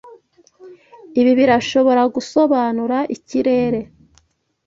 [1.19, 3.79] Ibi birashobora gusobanura ikirere